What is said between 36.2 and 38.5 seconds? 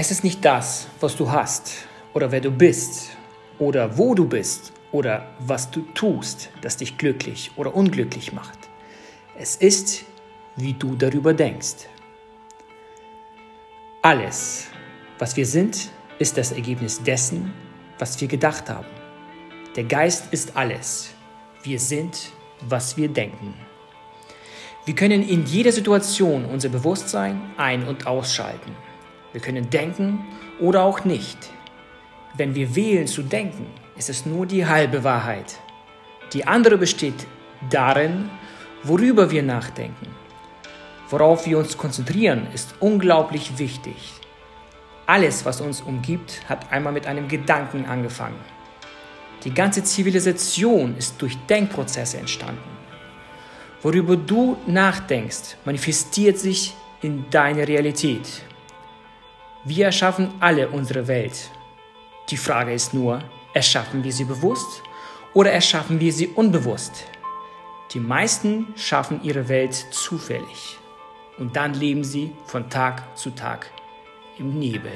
Die andere besteht darin,